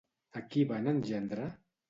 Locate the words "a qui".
0.41-0.63